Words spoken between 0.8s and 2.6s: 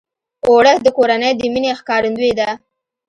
د کورنۍ د مینې ښکارندویي ده